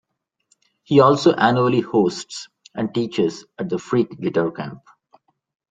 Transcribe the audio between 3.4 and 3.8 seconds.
at the